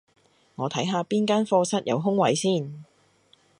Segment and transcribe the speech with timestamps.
[0.55, 2.83] 我睇下邊間課室有空位先